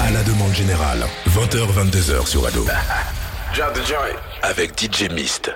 [0.00, 2.64] À la demande générale, 20h-22h sur Ado.
[4.42, 5.50] Avec DJ Mist.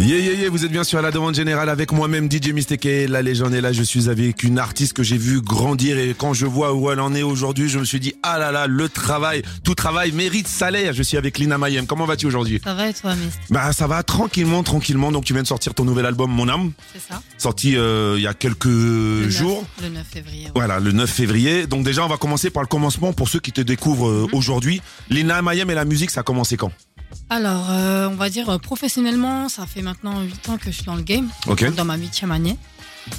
[0.00, 2.88] Yeah, yeah, yeah, vous êtes bien sûr à la demande générale avec moi-même DJ Mistake.
[3.08, 6.32] La légende est là, je suis avec une artiste que j'ai vu grandir et quand
[6.34, 8.88] je vois où elle en est aujourd'hui, je me suis dit, ah là là, le
[8.88, 10.92] travail, tout travail mérite salaire.
[10.94, 11.86] Je suis avec Lina Mayem.
[11.86, 12.60] Comment vas-tu aujourd'hui?
[12.62, 15.10] Ça va et toi, Mist Bah ça va tranquillement, tranquillement.
[15.10, 18.22] Donc tu viens de sortir ton nouvel album Mon âme, C'est ça sorti euh, il
[18.22, 19.66] y a quelques Le 9 jours.
[19.82, 20.44] Le 9 février.
[20.44, 20.50] ouais.
[20.54, 21.66] Voilà, le 9 février.
[21.66, 24.38] Donc déjà, on va commencer par le commencement pour ceux qui te découvrent euh, Mhm.
[24.38, 24.80] aujourd'hui.
[25.10, 26.70] Lina Mayem et la musique, ça a commencé quand?
[27.30, 30.84] Alors, euh, on va dire euh, professionnellement, ça fait maintenant 8 ans que je suis
[30.84, 31.74] dans le game, Ok.
[31.74, 32.56] dans ma huitième année.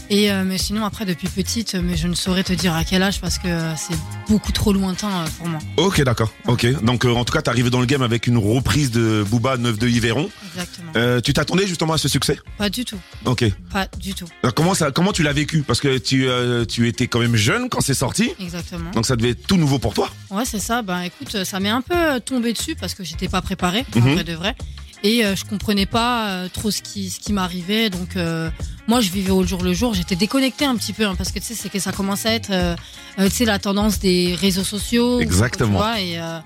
[0.10, 2.84] Et euh, mais sinon, après, depuis petite, euh, mais je ne saurais te dire à
[2.84, 3.96] quel âge parce que euh, c'est
[4.28, 5.60] beaucoup trop lointain pour moi.
[5.78, 6.32] Ok, d'accord.
[6.48, 6.66] Ok.
[6.84, 9.58] Donc euh, en tout cas, t'es arrivé dans le game avec une reprise de Booba
[9.58, 10.30] 9 de Yveron.
[10.54, 10.92] Exactement.
[10.96, 12.40] Euh, tu t'attendais justement à ce succès?
[12.58, 12.98] Pas du tout.
[13.26, 13.46] Ok.
[13.72, 14.26] Pas du tout.
[14.44, 15.62] Alors, comment ça, comment tu l'as vécu?
[15.64, 16.28] Parce que tu,
[16.68, 18.90] tu étais quand même jeune quand c'est sorti, Exactement.
[18.92, 20.10] donc ça devait être tout nouveau pour toi.
[20.32, 20.82] Ouais, c'est ça.
[20.82, 24.14] Ben écoute, ça m'est un peu tombé dessus parce que j'étais pas préparée, en Mhm.
[24.14, 24.56] vrai de vrai.
[25.04, 27.90] Et euh, je comprenais pas euh, trop ce qui, ce qui m'arrivait.
[27.90, 28.50] Donc, euh,
[28.88, 29.94] moi, je vivais au jour le jour.
[29.94, 32.34] J'étais déconnectée un petit peu hein, parce que tu sais, c'est que ça commençait à
[32.34, 32.76] être, euh,
[33.18, 35.20] tu sais, la tendance des réseaux sociaux.
[35.20, 35.78] Exactement.
[35.78, 36.40] Vois, et, euh,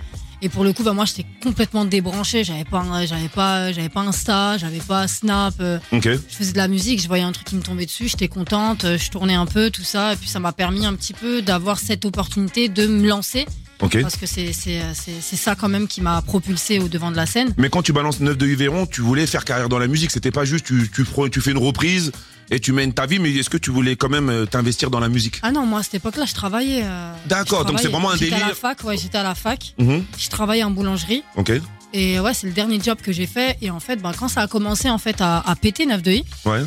[0.44, 2.44] et pour le coup, bah, moi, j'étais complètement débranchée.
[2.44, 5.56] J'avais pas, j'avais pas, j'avais pas Insta, j'avais pas Snap.
[5.92, 8.86] je faisais de la musique, je voyais un truc qui me tombait dessus, j'étais contente,
[8.98, 11.80] je tournais un peu, tout ça, et puis ça m'a permis un petit peu d'avoir
[11.80, 13.46] cette opportunité de me lancer,
[13.80, 17.54] Parce que c'est c'est ça quand même qui m'a propulsé au devant de la scène.
[17.58, 20.12] Mais quand tu balances 9 de Yveron, tu voulais faire carrière dans la musique.
[20.12, 22.12] C'était pas juste tu, tu, fais une reprise
[22.50, 25.00] et tu mènes ta vie, mais est-ce que tu voulais quand même euh, t'investir dans
[25.00, 25.40] la musique?
[25.44, 26.82] Ah non, moi à cette époque-là, je travaillais.
[26.84, 28.58] euh, D'accord, donc c'est vraiment un J'étais à la délire.
[28.58, 29.76] fac, ouais, j'étais à la fac.
[29.80, 31.24] Je travaillais en boulangerie.
[31.36, 31.52] Ok.
[31.96, 33.58] Et ouais, c'est le dernier job que j'ai fait.
[33.62, 36.12] Et en fait, ben, quand ça a commencé en fait à, à péter 9 de
[36.12, 36.62] I, Ouais.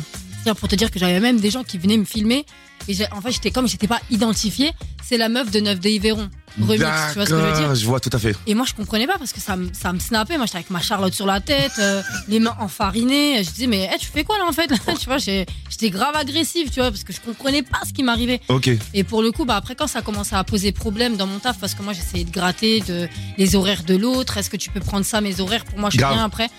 [0.55, 2.45] Pour te dire que j'avais même des gens qui venaient me filmer.
[2.87, 4.71] Et en fait, j'étais comme j'étais pas identifiée,
[5.03, 6.29] c'est la meuf de 9 de Yveron.
[6.59, 8.33] Remix, tu vois ce que je veux dire je vois tout à fait.
[8.47, 10.37] Et moi, je comprenais pas parce que ça, me- ça me snappait.
[10.37, 13.43] Moi, j'étais avec ma Charlotte sur la tête, euh, les mains enfarinées.
[13.43, 14.67] Je disais, mais eh, tu fais quoi là en fait?
[14.99, 18.39] Tu vois, j'étais grave agressive, tu vois, parce que je comprenais pas ce qui m'arrivait.
[18.47, 18.69] Ok.
[18.93, 21.59] Et pour le coup, bah, après, quand ça commençait à poser problème dans mon taf,
[21.59, 23.07] parce que moi, j'essayais de gratter de,
[23.37, 25.65] les horaires de l'autre, est-ce que tu peux prendre ça, mes horaires?
[25.65, 26.49] Pour moi, je suis bien après.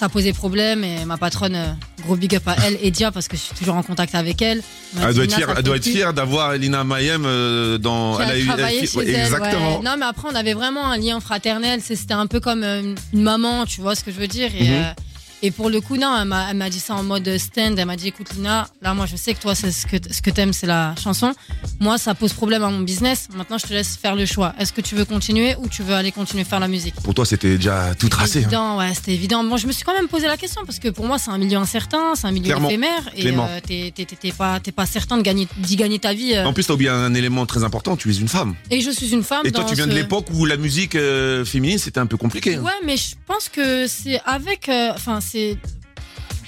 [0.00, 1.72] Ça posait problème et ma patronne, euh,
[2.02, 4.62] gros big up à elle, Edia, parce que je suis toujours en contact avec elle.
[4.94, 5.84] m'a Elle doit être fière, elle doit être
[6.14, 8.16] d'avoir Lina Mayem euh, dans.
[8.16, 9.76] qui a eu- travaillé elle- chez elle, Exactement.
[9.76, 9.84] ouais.
[9.84, 11.80] Non, mais après, on avait vraiment un lien fraternel.
[11.84, 14.48] C'était un peu comme euh, une maman, tu vois ce que je veux dire.
[14.58, 14.72] Et, Mhm.
[14.72, 14.92] euh,
[15.42, 17.78] et pour le coup, non, elle m'a dit ça en mode stand.
[17.78, 20.20] Elle m'a dit, écoute, Lina, là, moi, je sais que toi, c'est ce que, ce
[20.20, 21.32] que t'aimes, c'est la chanson.
[21.80, 23.28] Moi, ça pose problème à mon business.
[23.34, 24.54] Maintenant, je te laisse faire le choix.
[24.58, 26.94] Est-ce que tu veux continuer ou tu veux aller continuer faire la musique?
[27.02, 28.38] Pour toi, c'était déjà tout tracé.
[28.38, 28.42] hein.
[28.42, 29.42] Évident, ouais, c'était évident.
[29.44, 31.38] Bon, je me suis quand même posé la question parce que pour moi, c'est un
[31.38, 32.68] milieu incertain, c'est un milieu Clairement.
[32.68, 33.10] éphémère.
[33.16, 36.34] Et euh, t'es- pas, t'es pas certain de gagner, d'y gagner ta vie.
[36.34, 36.44] euh.
[36.46, 38.54] En plus, t'as oublié un élément très important, tu es une femme.
[38.70, 39.46] Et je suis une femme.
[39.46, 42.56] Et toi, tu viens de l'époque où la musique euh, féminine, c'était un peu compliqué.
[42.56, 42.60] hein.
[42.62, 44.68] Ouais, mais je pense que c'est avec.
[44.68, 45.56] euh, Enfin, c'est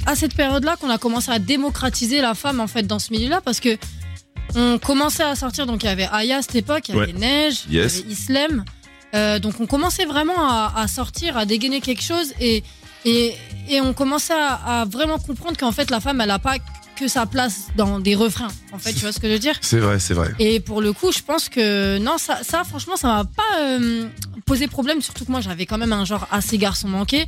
[0.06, 3.41] à cette période-là qu'on a commencé à démocratiser la femme, en fait, dans ce milieu-là,
[3.41, 3.76] parce que
[4.54, 5.66] on commençait à sortir.
[5.66, 8.00] Donc, il y avait Aya à cette époque, il y avait Neige, il y avait
[8.10, 8.65] Islem.
[9.15, 12.62] Euh, donc, on commençait vraiment à, à sortir, à dégainer quelque chose, et,
[13.04, 13.34] et,
[13.69, 16.56] et on commençait à, à vraiment comprendre qu'en fait, la femme, elle a pas
[16.97, 18.48] que sa place dans des refrains.
[18.72, 19.56] En fait, tu vois ce que je veux dire?
[19.60, 20.31] C'est vrai, c'est vrai.
[20.38, 24.06] et pour le coup, je pense que non, ça, ça franchement, ça m'a pas euh,
[24.44, 25.00] posé problème.
[25.00, 27.26] Surtout que moi, j'avais quand même un genre assez garçon manqué.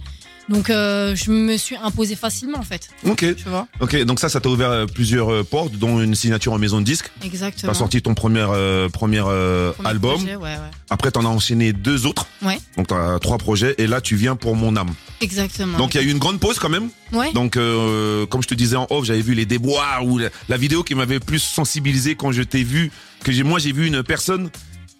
[0.48, 2.88] Donc, euh, je me suis imposé facilement, en fait.
[3.06, 4.04] Ok, Tu vois ok.
[4.04, 6.84] Donc ça, ça t'a ouvert euh, plusieurs euh, portes, dont une signature en maison de
[6.84, 7.10] disque.
[7.24, 7.72] Exactement.
[7.72, 10.16] T'as sorti ton premier, euh, premier, euh, Premier album.
[10.18, 10.70] projet, ouais, ouais.
[10.90, 12.26] Après, t'en as enchaîné deux autres.
[12.42, 12.58] Ouais.
[12.76, 13.74] Donc t'as trois projets.
[13.78, 14.90] Et là, tu viens pour mon âme.
[15.20, 15.78] Exactement.
[15.78, 16.90] Donc il y a eu une grande pause quand même.
[17.12, 17.32] ouais.
[17.32, 20.82] Donc, comme je te disais en off, j'avais vu les déboires ou la, la vidéo
[20.82, 22.90] qui m'avait plus sensibilisé quand je t'ai vu.
[23.22, 24.50] Que j'ai, moi, j'ai vu une personne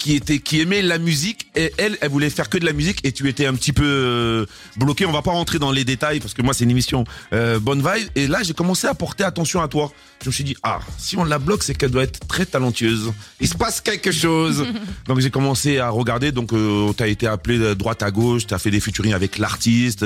[0.05, 2.99] qui était, qui aimait la musique et elle, elle voulait faire que de la musique
[3.05, 5.07] et tu étais un petit peu euh, bloqué.
[5.07, 7.79] On va pas rentrer dans les détails parce que moi, c'est une émission euh, bonne
[7.79, 8.09] vibe.
[8.15, 9.91] Et là, j'ai commencé à porter attention à toi.
[10.23, 13.15] Je me suis dit, ah, si on la bloque, c'est qu'elle doit être très talentueuse.
[13.41, 14.67] Il se passe quelque chose.
[15.07, 16.33] donc j'ai commencé à regarder.
[16.33, 18.47] Donc euh, t'as été appelé de droite à gauche.
[18.47, 20.05] T'as fait des featuring avec l'artiste.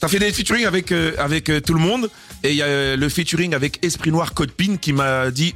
[0.00, 2.08] T'as fait des featuring avec euh, avec tout le monde
[2.42, 5.54] et il y a le featuring avec Esprit Noir Code Pin qui m'a dit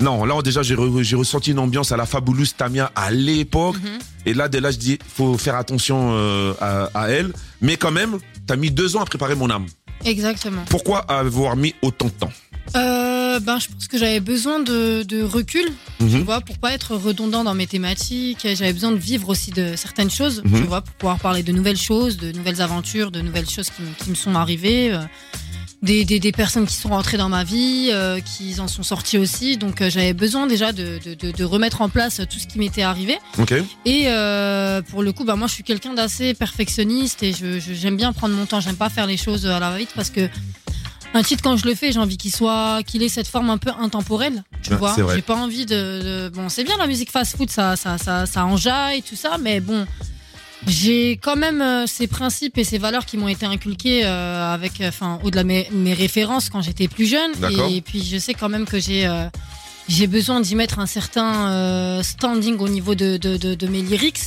[0.00, 3.76] non là déjà j'ai re- j'ai ressenti une ambiance à la Fabulous Tamia à l'époque
[4.26, 7.90] et là dès là je dis faut faire attention euh, à, à elle mais quand
[7.90, 9.66] même t'as mis deux ans à préparer mon âme
[10.04, 10.62] Exactement.
[10.70, 12.32] pourquoi avoir mis autant de temps?
[12.74, 15.66] Euh, ben, je pense que j'avais besoin de, de recul,
[15.98, 16.22] tu Mhm.
[16.22, 18.38] vois, pour pas être redondant dans mes thématiques.
[18.54, 20.60] J'avais besoin de vivre aussi de certaines choses, Mhm.
[20.62, 23.82] tu vois, pour pouvoir parler de nouvelles choses, de nouvelles aventures, de nouvelles choses qui,
[23.82, 24.90] me- qui me sont arrivées.
[24.92, 25.00] euh.
[25.82, 29.16] Des, des, des personnes qui sont rentrées dans ma vie, euh, qui en sont sorties
[29.18, 29.56] aussi.
[29.56, 32.58] Donc euh, j'avais besoin déjà de, de, de, de remettre en place tout ce qui
[32.58, 33.18] m'était arrivé.
[33.38, 33.54] Ok.
[33.86, 37.72] Et euh, pour le coup, bah, moi je suis quelqu'un d'assez perfectionniste et je, je-
[37.74, 38.60] j'aime bien prendre mon temps.
[38.60, 40.28] J'aime pas faire les choses à la va-vite parce que
[41.12, 43.58] un titre quand je le fais, j'ai envie qu'il soit, qu'il ait cette forme un
[43.58, 44.44] peu intemporelle.
[44.62, 47.74] Tu Ouais, vois, j'ai pas envie de, de- bon, c'est bien la musique fast-food, ça,
[47.74, 49.86] ça, ça, ça enjaille tout ça, mais bon.
[50.66, 54.82] J'ai quand même euh, ces principes et ces valeurs qui m'ont été inculquées euh, avec,
[54.82, 57.32] enfin, au-delà de mes, mes références quand j'étais plus jeune.
[57.38, 57.70] D'accord.
[57.70, 59.28] Et puis je sais quand même que j'ai euh,
[59.88, 63.82] j'ai besoin d'y mettre un certain euh, standing au niveau de, de, de, de mes
[63.82, 64.20] lyrics.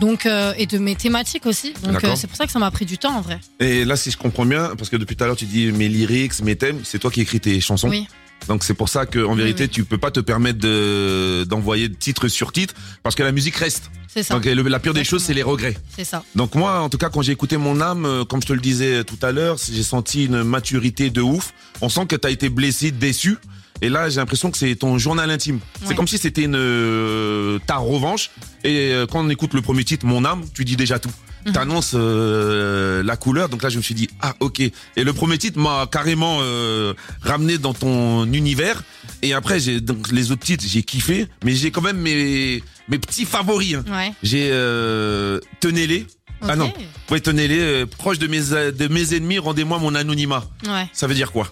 [0.00, 1.72] Donc, euh, et de mes thématiques aussi.
[1.82, 2.10] Donc, D'accord.
[2.10, 3.40] euh, c'est pour ça que ça m'a pris du temps en vrai.
[3.58, 5.88] Et là, si je comprends bien, parce que depuis tout à l'heure, tu dis mes
[5.88, 7.88] lyrics, mes thèmes, c'est toi qui écris tes chansons?
[7.88, 8.06] Oui,
[8.46, 12.28] Donc c'est pour ça que en vérité, tu peux pas te permettre de d'envoyer titre
[12.28, 13.90] sur titre parce que la musique reste.
[14.06, 14.34] c'est ça.
[14.34, 15.76] Donc le- la pire des choses, c'est les regrets.
[15.94, 16.22] C'est ça.
[16.34, 18.60] Donc moi, en tout cas, quand j'ai écouté mon âme, euh, comme je te le
[18.60, 21.52] disais tout à l'heure, j'ai senti une maturité de ouf.
[21.82, 23.36] On sent que tu as été blessé, déçu.
[23.82, 25.60] Et là, j'ai l'impression que c'est ton journal intime.
[25.84, 28.30] C'est comme si c'était une euh, ta revanche.
[28.64, 31.12] Et euh, quand on écoute le premier titre, Mon âme, tu dis déjà tout.
[31.46, 31.52] Mhm.
[31.52, 33.48] T'annonces euh, la couleur.
[33.48, 34.60] Donc là, je me suis dit ah ok.
[34.60, 34.72] Et
[35.04, 38.82] le premier titre m'a carrément euh, ramené dans ton univers.
[39.22, 41.26] Et après, j'ai donc les autres titres, j'ai kiffé.
[41.44, 43.74] Mais j'ai quand même mes mes petits favoris.
[43.76, 43.84] hein.
[43.90, 44.12] Ouais.
[44.22, 46.06] J'ai euh, Tenez-les.
[46.42, 46.72] Ah non.
[47.10, 50.44] Oui, tenez-les, proche de mes, de mes ennemis, rendez-moi mon anonymat.
[50.68, 50.88] Ouais.
[50.92, 51.48] Ça veut dire quoi?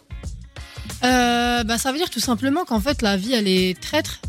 [1.03, 4.21] Bah, ça veut dire tout simplement qu'en fait, la vie, elle est traître.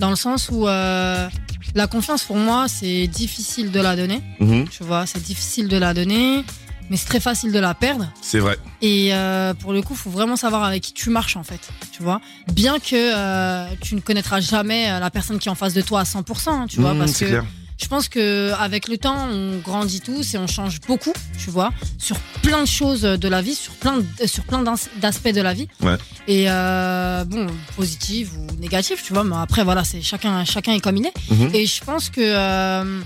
[0.00, 1.28] Dans le sens où euh,
[1.74, 4.20] la confiance, pour moi, c'est difficile de la donner.
[4.40, 6.44] Mhm, Tu vois, c'est difficile de la donner,
[6.90, 8.10] mais c'est très facile de la perdre.
[8.20, 8.56] C'est vrai.
[8.82, 11.60] Et euh, pour le coup, faut vraiment savoir avec qui tu marches en fait.
[11.92, 12.20] Tu vois,
[12.52, 16.00] bien que euh, tu ne connaîtras jamais la personne qui est en face de toi
[16.00, 16.50] à 100%.
[16.50, 17.44] hein, tu vois, Mhm, parce c'est que clair.
[17.80, 21.12] Je pense que avec le temps, on grandit tous et on change beaucoup.
[21.38, 24.88] Tu vois, sur plein de choses de la vie, sur plein de- sur plein d'as-
[25.00, 25.68] d'aspects de la vie.
[25.80, 25.96] Ouais.
[26.26, 27.46] Et euh, bon,
[27.76, 29.24] positif ou négatif, tu vois.
[29.24, 31.14] Mais après, voilà, c'est chacun chacun est comme il est.
[31.30, 31.50] Mhm.
[31.54, 33.00] Et je pense que euh,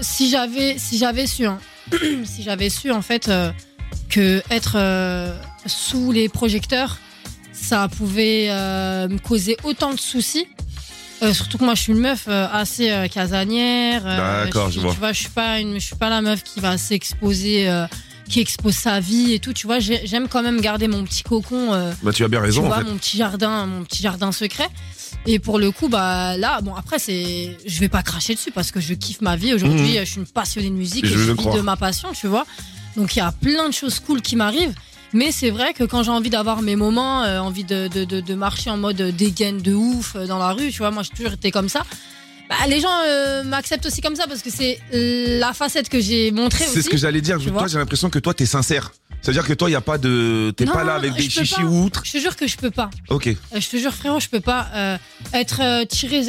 [0.00, 1.58] si j'avais si j'avais su hein,
[2.24, 3.50] si j'avais su en fait euh,
[4.10, 5.34] que être euh,
[5.66, 6.98] sous les projecteurs
[7.52, 10.46] ça pouvait euh, me causer autant de soucis
[11.22, 14.80] Euh, surtout que moi je suis une meuf euh, assez euh, casanière D'accord, suis- je
[14.80, 14.92] vois.
[14.92, 17.68] tu vois je suis pas une je suis pas la meuf qui va s'exposer
[18.28, 21.22] qui expose sa vie et tout tu vois j'ai- j'aime quand même garder mon petit
[21.24, 22.84] cocon Bah, tu as bien raison, tu en vois, fait.
[22.84, 24.68] mon petit jardin, mon petit jardin secret.
[25.26, 28.70] Et pour le coup, bah là, bon après c'est, je vais pas cracher dessus parce
[28.70, 29.52] que je kiffe ma vie.
[29.54, 30.04] Aujourd'hui, Mhm.
[30.04, 32.46] je suis une passionnée de musique Je et je vis de ma passion, tu vois.
[32.96, 34.74] Donc il y a plein de choses cool qui m'arrivent.
[35.12, 38.20] Mais c'est vrai que quand j'ai envie d'avoir mes moments, euh, envie de, de, de,
[38.20, 41.16] de marcher en mode dégaine de ouf euh, dans la rue, tu vois, moi j'ai
[41.16, 41.84] toujours été comme ça.
[42.48, 46.30] Bah, les gens euh, m'acceptent aussi comme ça parce que c'est la facette que j'ai
[46.30, 46.74] montrée aussi.
[46.74, 47.38] C'est ce que j'allais dire.
[47.38, 48.92] Toi, j'ai l'impression que toi, t'es sincère.
[49.20, 51.84] C'est-à-dire que toi, il y a pas de, t'es pas là avec des chichis ou
[51.84, 52.02] outres.
[52.04, 52.88] Je te jure que je peux pas.
[53.10, 53.28] Ok.
[53.54, 54.98] Je te jure, frérot, je peux pas
[55.34, 56.22] être tiré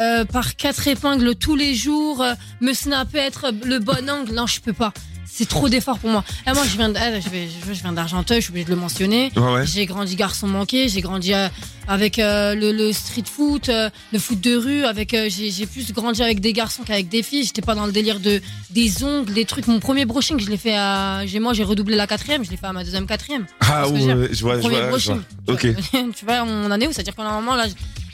[0.00, 4.32] euh, par quatre épingles tous les jours, euh, me snapper, être le bon angle.
[4.32, 4.92] Non, je peux pas.
[5.34, 6.22] C'est trop d'efforts pour moi.
[6.44, 8.66] Là, moi, je viens de- eh, je vais- je- je viens d'Argenteuil, je suis obligée
[8.66, 9.32] de le mentionner.
[9.34, 9.66] Ouais, ouais.
[9.66, 11.48] J'ai grandi garçon manqué, j'ai grandi euh,
[11.88, 15.64] avec euh, le, le street foot, euh, le foot de rue, avec euh, j'ai j'ai
[15.66, 17.44] plus grandi avec des garçons qu'avec des filles.
[17.44, 19.66] J'étais pas dans le délire de des ongles, des trucs.
[19.68, 22.58] Mon premier brushing, je l'ai fait à, j'ai moi j'ai redoublé la quatrième, je l'ai
[22.58, 23.46] fait à ma deuxième quatrième.
[23.60, 25.22] Ah, ce que je veux ouais, je vois, je Premier vois, je brushing.
[25.46, 25.54] vois.
[25.54, 25.66] Ok.
[26.14, 26.92] tu vois, on en est où?
[26.92, 27.64] C'est-à-dire qu'en un moment là,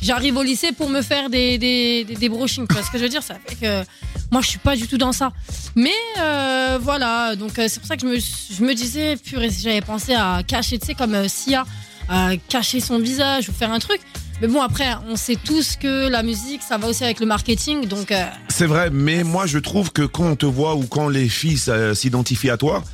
[0.03, 2.67] j'arrive au lycée pour me faire des des des, brushings.
[2.67, 3.23] Tu vois ce que je veux dire?
[3.23, 3.85] Ça fait que
[4.31, 5.33] moi, je suis pas du tout dans ça.
[5.75, 9.50] Mais euh, voilà, donc euh, c'est pour ça que je me je me disais, purée,
[9.50, 11.64] j'avais pensé à cacher, tu sais, comme euh, Sia,
[12.09, 14.00] à cacher son visage ou faire un truc.
[14.40, 17.87] Mais bon, après, on sait tous que la musique, ça va aussi avec le marketing,
[17.87, 18.14] donc
[18.49, 21.59] C'est vrai, mais moi, je trouve que quand on te voit ou quand les filles
[21.95, 22.85] s'identifient à toi,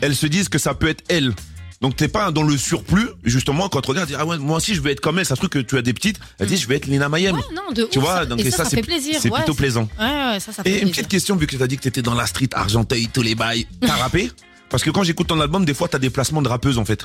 [0.00, 1.34] elles se disent que ça peut être elles.
[1.84, 4.74] Donc t'es pas dans le surplus, justement, quand on regarde, dire, ah ouais, moi aussi
[4.74, 6.62] je veux être comme elle, ça se trouve que tu as des petites, elles disent
[6.62, 7.36] je veux être Lina Mayem.
[7.36, 9.16] ouais, non, de Tu ouf, vois, ça- donc et ça, ça, ça c'est fait plaisir.
[9.20, 9.86] c'est ouais, plutôt c'est- plaisant.
[10.00, 12.48] Ouais, ça, Et une petite question, vu que t'as dit que t'étais dans la street
[12.54, 14.32] Argenteuil, tous les bails, t'as rappé?
[14.70, 17.04] Parce que quand j'écoute ton album, des fois t'as des placements de rappeuse en fait.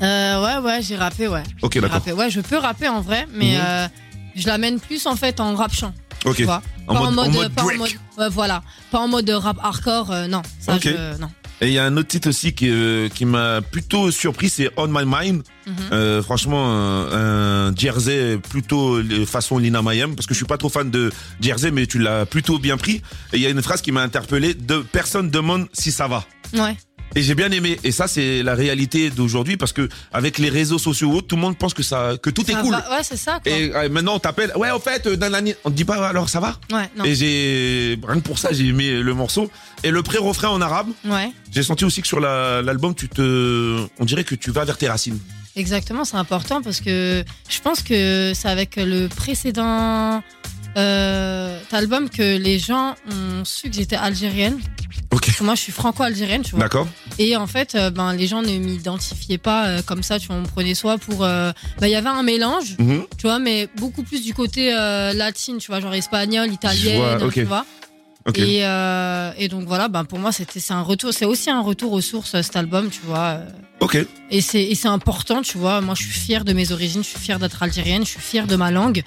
[0.00, 1.42] Euh, ouais, ouais, j'ai rappé, ouais.
[1.60, 2.00] Ok, d'accord.
[2.16, 3.62] Ouais, je peux rapper en vrai, mais Mhm.
[3.62, 3.88] euh,
[4.36, 5.92] je l'amène plus en fait en rap chant.
[6.24, 6.36] Ok.
[6.36, 7.78] Tu vois En pas mode- en mode, en mode pas en Drake.
[7.78, 11.28] mode, ouais, voilà, pas en mode rap hardcore, euh, non, ça je, non.
[11.60, 14.70] Et il y a un autre titre aussi qui, euh, qui m'a plutôt surpris, c'est
[14.76, 15.42] On My Mind.
[15.66, 15.74] Mhm.
[15.92, 20.58] Euh, franchement, un, un jersey plutôt euh, façon Lina Mayem, parce que je suis pas
[20.58, 23.02] trop fan de jersey, mais tu l'as plutôt bien pris.
[23.32, 26.24] Et il y a une phrase qui m'a interpellé, de personne demande si ça va.
[26.52, 26.76] Ouais.
[27.16, 27.78] Et j'ai bien aimé.
[27.84, 31.56] Et ça, c'est la réalité d'aujourd'hui parce que avec les réseaux sociaux, tout le monde
[31.56, 32.72] pense que ça, que tout Ça est cool.
[32.72, 33.40] va- Ouais, c'est ça.
[33.42, 33.52] Quoi.
[33.52, 34.52] Et euh, maintenant, on t'appelle.
[34.56, 35.54] Ouais, au fait, euh, nanani.
[35.64, 36.58] on te dit pas alors ça va.
[36.72, 37.04] Ouais, non.
[37.04, 39.50] Et j'ai rien que pour ça, j'ai aimé le morceau.
[39.82, 41.30] Et le pré-refrain en arabe, Ouais.
[41.52, 44.76] j'ai senti aussi que sur la- l'album, tu te, on dirait que tu vas vers
[44.78, 45.18] tes racines.
[45.56, 50.20] Exactement, c'est important parce que je pense que c'est avec le précédent
[50.76, 54.58] euh, album que les gens ont su que j'étais algérienne.
[55.14, 55.26] Ok.
[55.26, 56.60] Parce que moi, je suis franco-algérienne, tu vois.
[56.60, 56.86] D'accord.
[57.18, 60.36] Et en fait, euh, ben, les gens ne m'identifiaient pas euh, comme ça, tu vois.
[60.36, 61.24] On me prenait soit pour.
[61.24, 63.04] euh, ben, Il y avait un mélange, Mhm.
[63.16, 64.70] tu vois, mais beaucoup plus du côté
[65.14, 67.32] latine, tu vois, genre espagnol, italienne, vois, ok.
[67.34, 67.64] tu vois.
[68.36, 68.60] Et,
[69.44, 72.00] et donc voilà, ben, pour moi, c'était c'est un retour, c'est aussi un retour aux
[72.00, 73.38] sources, cet album, tu vois.
[73.80, 73.98] Ok.
[74.30, 75.80] et c'est et c'est important, tu vois.
[75.82, 78.46] Moi, je suis fière de mes origines, je suis fière d'être algérienne, je suis fière
[78.46, 79.02] de ma langue.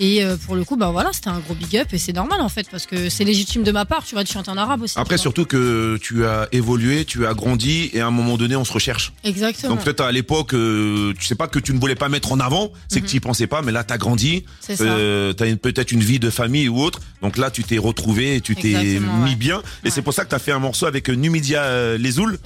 [0.00, 2.40] Et euh, pour le coup, bah voilà, c'était un gros big up et c'est normal
[2.40, 4.82] en fait parce que c'est légitime de ma part, tu vois, de chanter en arabe
[4.82, 4.98] aussi.
[4.98, 8.56] Après, tu surtout que tu as évolué, tu as grandi et à un moment donné,
[8.56, 9.12] on se recherche.
[9.24, 9.74] Exactement.
[9.74, 12.40] Donc peut-être à l'époque, euh, tu sais pas que tu ne voulais pas mettre en
[12.40, 13.10] avant, c'est que Mhm.
[13.10, 14.44] tu y pensais pas, mais là, tu as grandi.
[14.60, 14.84] C'est ça.
[14.84, 17.00] Euh, t'as une- peut-être une vie de famille ou autre.
[17.20, 19.34] Donc là, tu t'es retrouvé et tu t'es mis ouais.
[19.36, 19.58] bien.
[19.84, 19.90] Et Ouais.
[19.90, 22.38] c'est pour ça que tu as fait un morceau avec euh, Numidia euh, Lezoul,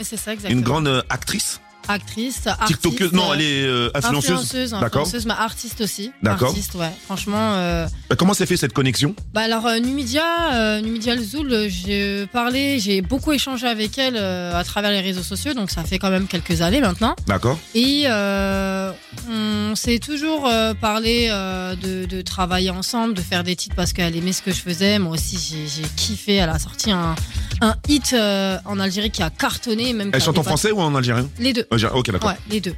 [0.49, 1.61] une grande euh, actrice.
[1.89, 2.81] Actrice, artiste.
[2.83, 3.13] TikTokeuse.
[3.13, 4.31] Non, elle est euh, influenceuse.
[4.33, 6.13] influenceuse, influenceuse, mais artiste aussi.
[6.23, 6.49] D'accord.
[6.49, 6.91] Artiste, ouais.
[7.05, 9.15] Franchement, euh, Bah, comment s'est fait cette connexion?
[9.35, 10.23] Bah alors euh, Numidia,
[10.55, 15.01] euh, Numidia Lezoul, euh, j'ai parlé, j'ai beaucoup échangé avec elle euh, à travers les
[15.01, 17.15] réseaux sociaux, donc ça fait quand même quelques années maintenant.
[17.27, 17.59] D'accord.
[17.75, 18.93] Et euh,
[19.31, 23.93] on s'est toujours euh, parlé euh, de, de travailler ensemble, de faire des titres parce
[23.93, 24.99] qu'elle aimait ce que je faisais.
[24.99, 26.35] Moi aussi, j'ai j'ai kiffé.
[26.37, 27.15] Elle a sorti un,
[27.61, 29.93] un hit euh, en Algérie qui a cartonné.
[29.93, 31.29] Même Elle a chante en dépassé- français ou en algérien?
[31.39, 31.67] Les deux.
[31.77, 32.31] Algérien, Ok, d'accord.
[32.31, 32.75] Ouais, les deux.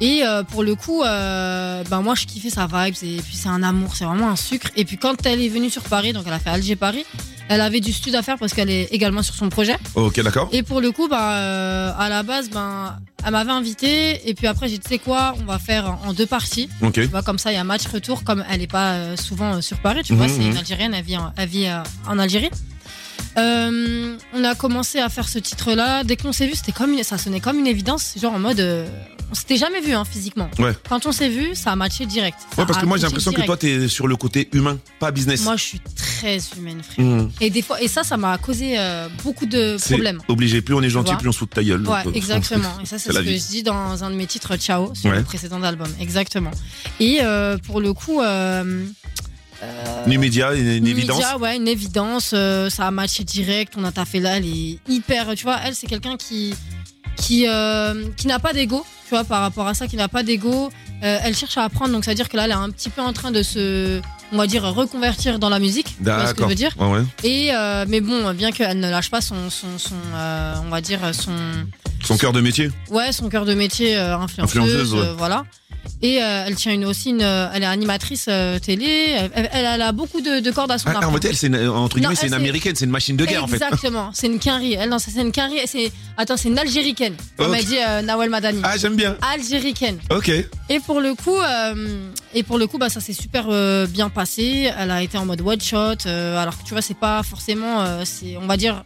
[0.00, 3.48] Et euh, pour le coup, euh, ben moi je kiffais sa vibe et puis c'est
[3.48, 4.68] un amour, c'est vraiment un sucre.
[4.76, 7.06] Et puis quand elle est venue sur Paris, donc elle a fait Alger Paris,
[7.48, 9.76] elle avait du stud à faire parce qu'elle est également sur son projet.
[9.94, 10.48] Ok, d'accord.
[10.50, 14.48] Et pour le coup, ben euh, à la base, ben elle m'avait invité et puis
[14.48, 16.68] après j'ai dit tu sais quoi, on va faire en- deux parties.
[16.82, 16.94] Ok.
[16.94, 19.78] Tu vois comme ça il y a match retour comme elle est pas souvent sur
[19.78, 20.56] Paris, tu vois, Mhm, c'est une mhm.
[20.58, 21.66] Algérienne, elle vit en, elle vit,
[22.08, 22.50] en Algérie.
[23.38, 26.04] Euh, on a commencé à faire ce titre-là.
[26.04, 28.60] Dès qu'on s'est vu, c'était comme une, ça sonnait comme une évidence, genre en mode,
[28.60, 28.86] euh,
[29.30, 30.48] on s'était jamais vu hein, physiquement.
[30.58, 30.72] Ouais.
[30.88, 32.38] Quand on s'est vu, ça a matché direct.
[32.54, 33.46] Ça Ouais, parce a que moi, j'ai matché l'impression que direct.
[33.46, 35.42] toi, t'es sur le côté humain, pas business.
[35.42, 37.04] moi, je suis très humaine, frère.
[37.04, 37.30] Mhm.
[37.40, 40.20] Et des fois, et ça, ça m'a causé euh, beaucoup de C'est problèmes.
[40.28, 40.62] obligé.
[40.62, 41.82] Plus on est gentil, vois plus on se fout de ta gueule.
[41.82, 42.78] donc, Ouais, euh, exactement.
[42.82, 43.38] Et ça, c'est c'est ce la que vie.
[43.38, 45.16] je dis dans un de mes titres Ciao sur Ouais.
[45.18, 45.88] le précédent album.
[46.00, 46.52] Exactement.
[47.00, 48.84] Et euh, pour le coup, euh,
[50.06, 51.22] Numédia, une, une évidence.
[51.40, 52.32] Ouais, une évidence.
[52.34, 53.74] euh, ça a matché direct.
[53.76, 54.36] On a taffé là.
[54.36, 55.34] Elle est hyper.
[55.34, 56.54] Tu vois, elle, c'est quelqu'un qui
[57.16, 58.84] qui euh, qui n'a pas d'ego.
[59.04, 60.70] Tu vois, par rapport à ça, qui n'a pas d'ego.
[61.02, 61.92] Euh, elle cherche à apprendre.
[61.92, 64.00] Donc, ça veut dire que là, elle est un petit peu en train de se,
[64.32, 65.96] on va dire, reconvertir dans la musique.
[66.00, 66.48] Vois ce que je D'accord.
[66.48, 67.02] veux dire Ouais, ouais.
[67.22, 70.80] Et euh, mais bon, bien qu'elle ne lâche pas son son, son euh, on va
[70.80, 71.32] dire son
[72.02, 72.70] Son cœur de métier.
[72.90, 75.00] Ouais, son cœur de métier euh, influenceuse, Influenceuse, ouais.
[75.00, 75.44] euh, voilà.
[76.02, 79.16] Et euh, elle tient une, aussi une, euh, elle est animatrice euh, télé.
[79.16, 81.04] Elle, elle- elle a beaucoup de, de cordes à son Ah, arc.
[81.06, 83.24] en fait, elle, c'est une- entre Non, guillemets, c'est une américaine, c'est une machine de
[83.24, 83.56] guerre, en fait.
[83.56, 84.10] Exactement.
[84.12, 84.74] C'est une quinri.
[84.74, 85.58] Elle, non, c'est une quinri.
[85.66, 87.14] C'est, attends, c'est une algéricaine.
[87.36, 88.60] Comme a dit euh, Nawel Madani.
[88.62, 89.16] Ah, j'aime bien.
[89.32, 89.98] Algéricaine.
[90.10, 90.28] Ok.
[90.68, 91.36] Et pour le coup,
[92.34, 93.46] et pour le coup, bah ça s'est super
[93.88, 94.70] bien passé.
[94.78, 96.06] Elle a été en mode one shot.
[96.06, 98.82] alors que tu vois, c'est pas forcément, c'est, on va dire,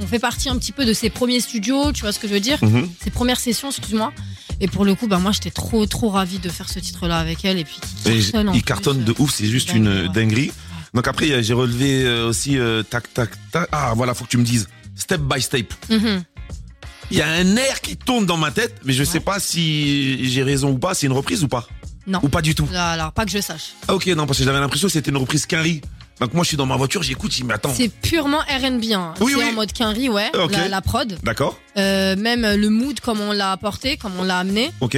[0.00, 1.92] on fait partie un petit peu de ses premiers studios.
[1.92, 2.88] Tu vois ce que je veux dire Mhm.
[3.02, 4.12] ses premières sessions, excuse-moi.
[4.60, 7.44] Et pour le coup, bah moi j'étais trop trop ravie de faire ce titre-là avec
[7.44, 10.08] elle et puis qui Et cartonne il cartonne de ouf, c'est juste dingue, une ouais.
[10.08, 10.52] dinguerie.
[10.94, 13.68] Donc après, j'ai relevé euh, aussi euh, tac tac tac.
[13.72, 15.72] Ah voilà, faut que tu me dises step by step.
[15.90, 16.22] mhm.
[17.10, 20.28] Il y a un air qui tourne dans ma tête, mais je sais pas si
[20.28, 20.92] j'ai raison ou pas.
[20.92, 21.66] C'est une reprise ou pas?
[22.06, 22.20] Non.
[22.22, 22.68] Ou pas du tout?
[22.70, 23.72] Là, alors pas que je sache.
[23.86, 25.80] Ah ok, non, parce que j'avais l'impression que c'était une reprise Quinry.
[26.20, 27.72] Donc moi, je suis dans ma voiture, j'écoute, je dis mais attends.
[27.74, 28.92] C'est purement R&B.
[28.92, 29.14] Hein.
[29.20, 29.50] Oui, c'est oui.
[29.50, 30.30] en mode quinri, ouais.
[30.50, 34.38] La, la prod, D'accord, Euh, même le mood comme on l'a apporté, comme on l'a
[34.38, 34.70] amené.
[34.80, 34.96] ok.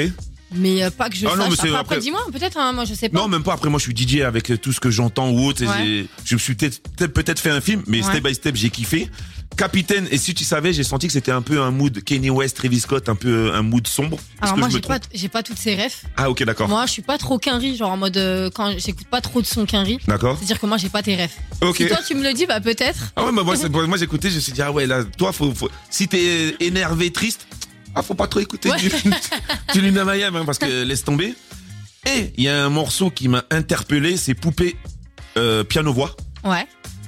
[0.53, 1.59] Mais euh, pas que je Ah non, mais sache.
[1.61, 2.57] c'est Après, après- dis-moi, peut-être.
[2.59, 3.17] Hein, moi je sais pas.
[3.21, 3.53] Non, même pas.
[3.53, 5.65] Après, moi, je suis DJ avec euh, tout ce que j'entends ou autre.
[5.65, 6.07] Ouais.
[6.25, 8.11] Je me suis peut-être fait un film, mais Ouais.
[8.11, 9.09] step by step, j'ai kiffé.
[9.61, 12.57] Capitaine, et si tu savais, j'ai senti que c'était un peu un mood Kanye West,
[12.57, 14.19] Travis Scott, un peu euh, un mood sombre.
[14.41, 16.05] Alors que moi j'ai pas, j'ai pas toutes ces refs.
[16.17, 16.67] Ah ok, d'accord.
[16.67, 19.47] Moi je suis pas trop quinri, genre en mode euh, quand j'écoute pas trop de
[19.47, 19.99] son quinri.
[20.09, 20.39] D'accord.
[20.39, 21.37] C'est-à-dire que moi j'ai pas tes refs.
[21.61, 21.77] Ok.
[21.77, 23.13] Si toi tu me le dis, bah peut-être.
[23.17, 23.55] Ah ouais, bah moi,
[23.87, 27.11] moi j'écoutais, je me suis dit, ah ouais, là, toi, faut, faut- si t'es énervé,
[27.13, 27.47] triste,
[27.95, 28.79] ah, faut pas trop écouter Ouais.
[28.79, 28.89] du,
[29.75, 31.35] du Luna hein, parce que laisse tomber.
[32.07, 34.75] Et il y a un morceau qui m'a interpellé, c'est Poupée
[35.37, 36.17] euh, piano-voix.
[36.45, 36.67] Ouais.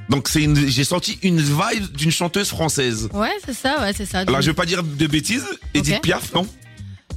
[0.09, 3.09] Donc c'est une, j'ai senti une vibe d'une chanteuse française.
[3.14, 4.21] Ouais, c'est ça, ouais, c'est ça.
[4.21, 5.44] Alors je vais pas dire de bêtises,
[5.75, 6.02] Edith Ok.
[6.02, 6.47] Piaf, non?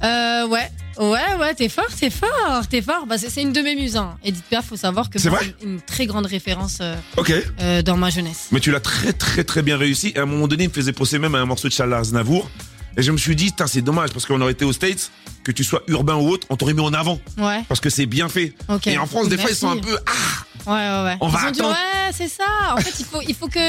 [0.03, 0.69] Euh, ouais.
[0.97, 3.05] Ouais, ouais, t'es fort, t'es fort, t'es fort.
[3.07, 3.95] Bah, c'est c'est une de mes muses.
[3.97, 4.17] Hein.
[4.23, 5.53] Edith Piaf, faut savoir que C'est moi, vrai?
[5.63, 7.33] une, une très grande référence euh, Ok.
[7.61, 8.47] euh, dans ma jeunesse.
[8.51, 10.13] Mais tu l'as très très très bien réussi.
[10.15, 11.93] Et à un moment donné, il me faisait penser même à un morceau de Charles
[11.93, 12.49] Aznavour.
[12.97, 15.11] Et je me suis dit, Tain, c'est dommage parce qu'on aurait été aux States,
[15.43, 17.61] que tu sois urbain ou autre, on t'aurait mis en avant Ouais.
[17.67, 18.53] parce que c'est bien fait.
[18.69, 18.87] Ok.
[18.87, 21.17] Et en France, des fois, ils sont un peu ah, Ouais, ouais, ouais.
[21.21, 21.75] On Ils va ont dit, attendre.
[21.75, 22.43] ouais, c'est ça.
[22.73, 23.59] En fait, il faut, il faut que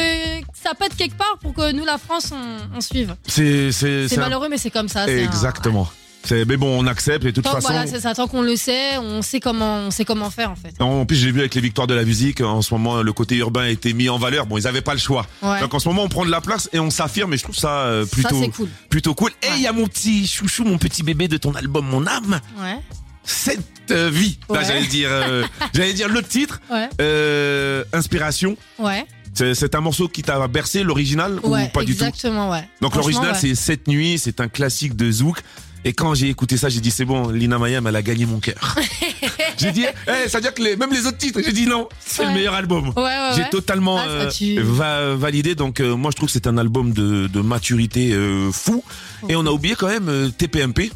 [0.63, 3.15] ça pète quelque part pour que nous, la France, on, on suive.
[3.27, 5.05] c'est c'est C'est c'est un- malheureux, mais c'est comme ça.
[5.07, 5.89] c'est un- Exactement.
[6.25, 7.69] C'est mais bon, on accepte et de toute Tant- façon.
[7.69, 8.13] voilà, c'est ça.
[8.13, 10.75] Tant qu'on le sait, on sait comment, on sait comment faire en fait.
[10.83, 13.37] En plus, j'ai vu avec les victoires de la musique, en ce moment, le côté
[13.37, 14.47] urbain a été mis en valeur.
[14.47, 15.25] Bon, ils n'avaient pas le choix.
[15.41, 15.61] Ouais.
[15.61, 17.55] Donc en ce moment, on prend de la place et on s'affirme et je trouve
[17.55, 18.69] ça euh, plutôt, Ça c'est cool.
[18.91, 19.31] plutôt cool.
[19.43, 22.41] Et il y a mon petit chouchou, mon petit bébé de ton album Mon âme,
[22.59, 22.81] Ouais.
[23.27, 24.39] Cette euh, vie.
[24.49, 26.89] Là, j'allais dire, euh, j'allais dire le titre, Ouais.
[27.01, 28.57] euh, inspiration.
[28.79, 29.05] Ouais.
[29.35, 31.65] C'est c'est un morceau qui t'a bercé, l'original Ouais.
[31.65, 32.67] ou pas du tout exactement, ouais.
[32.81, 33.39] Donc l'original ouais.
[33.39, 35.43] c'est Cette nuit, c'est un classique de Zouk.
[35.85, 38.41] Et quand j'ai écouté ça, j'ai dit c'est bon, Lina Mayam, elle a gagné mon
[38.41, 38.55] cœur.
[39.59, 41.89] j'ai dit, eh, ça veut dire que les- même les autres titres, j'ai dit non,
[42.05, 42.89] c'est le meilleur album.
[42.97, 45.55] Ouais, ouais, J'ai totalement Ah, ça, euh, va- validé.
[45.55, 48.83] Donc euh, moi je trouve que c'est un album de, de maturité euh, fou.
[49.29, 50.93] Et on a oublié quand même TPMP,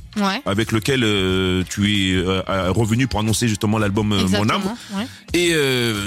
[0.46, 1.00] avec lequel
[1.68, 2.22] tu es
[2.70, 4.74] revenu pour annoncer justement l'album Mon âme.
[5.32, 5.54] Et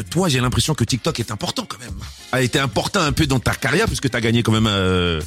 [0.10, 1.94] toi, j'ai l'impression que TikTok est important quand même.
[2.32, 4.68] A été important un peu dans ta carrière puisque tu as gagné quand même.
[4.68, 5.20] Un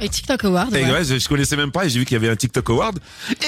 [0.00, 0.74] un TikTok Award.
[0.74, 1.04] et ouais.
[1.04, 2.98] je connaissais même pas et j'ai vu qu'il y avait un TikTok Award.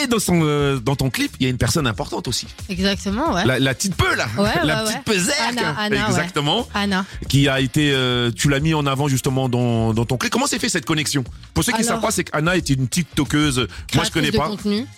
[0.03, 2.47] Et dans son dans ton clip, il y a une personne importante aussi.
[2.69, 3.45] Exactement, ouais.
[3.47, 5.35] La, la petite peu là, Ouais, la ouais, petite pesette.
[5.49, 6.07] Anna, Anna.
[6.09, 6.67] Exactement.
[6.75, 7.05] Anna.
[7.29, 10.33] Qui a été, euh, tu l'as mis en avant justement dans, dans ton clip.
[10.33, 11.25] Comment s'est fait cette connexion?
[11.55, 13.69] Pour ceux qui ne savent pas, c'est qu'Anna était une TikTokeuse.
[13.95, 14.51] Moi, je connais pas.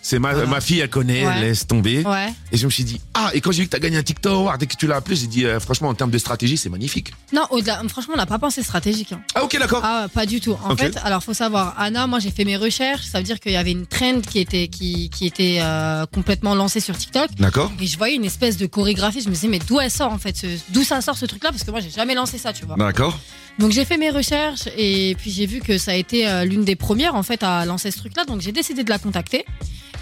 [0.03, 1.41] C'est ma, ma fille, elle connaît, Ouais.
[1.41, 2.05] laisse tomber.
[2.53, 4.03] Et je me suis dit, ah, et quand j'ai vu que tu as gagné un
[4.03, 6.69] TikTok et que tu l'as appelé, j'ai dit, euh, franchement, en termes de stratégie, c'est
[6.71, 7.13] magnifique.
[7.33, 9.13] Non, au-delà, franchement, on n'a pas pensé stratégique.
[9.13, 9.21] hein.
[9.35, 9.81] Ah, ok, d'accord.
[9.85, 10.57] Ah, pas du tout.
[10.65, 13.05] En fait, alors faut savoir, Anna, moi j'ai fait mes recherches.
[13.05, 16.55] Ça veut dire qu'il y avait une trend qui était qui, qui était euh, complètement
[16.55, 17.31] lancée sur TikTok.
[17.39, 17.71] D'accord.
[17.81, 19.21] Et je voyais une espèce de chorégraphie.
[19.21, 21.51] Je me disais, mais d'où elle sort en fait ce- D'où ça sort ce truc-là?
[21.51, 22.77] Parce que moi j'ai jamais lancé ça, tu vois.
[22.77, 23.19] D'accord.
[23.59, 26.65] Donc j'ai fait mes recherches et puis j'ai vu que ça a été euh, l'une
[26.65, 28.25] des premières en fait à lancer ce truc-là.
[28.25, 29.45] Donc j'ai décidé de la contacter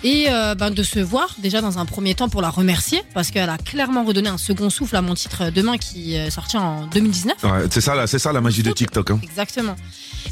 [0.02, 3.30] et euh, ben, de se voir déjà dans un premier temps pour la remercier parce
[3.30, 6.56] qu'elle a clairement redonné un second souffle à mon titre euh, Demain qui est sorti
[6.56, 7.42] en 2019.
[7.44, 9.10] Ouais, c'est ça, là, c'est ça la magie de TikTok.
[9.12, 9.20] Hein.
[9.22, 9.76] Exactement.